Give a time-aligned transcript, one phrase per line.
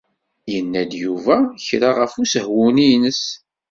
[0.53, 3.23] Yenna-d Yuba kra ɣef usehwu-ines?